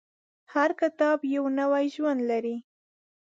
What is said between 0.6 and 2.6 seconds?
کتاب یو نوی ژوند لري.